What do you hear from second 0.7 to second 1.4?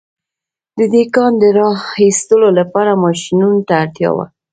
د دې کان